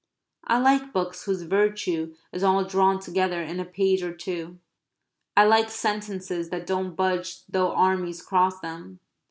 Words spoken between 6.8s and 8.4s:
budge though armies